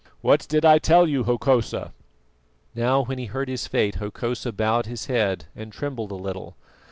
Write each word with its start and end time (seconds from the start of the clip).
What 0.21 0.47
did 0.49 0.65
I 0.65 0.79
tell 0.79 1.05
you, 1.07 1.25
Hokosa?" 1.25 1.93
Now 2.73 3.03
when 3.03 3.19
he 3.19 3.25
heard 3.27 3.47
his 3.47 3.67
fate, 3.67 3.97
Hokosa 3.97 4.51
bowed 4.51 4.87
his 4.87 5.05
head 5.05 5.45
and 5.55 5.71
trembled 5.71 6.11
a 6.11 6.15
little. 6.15 6.57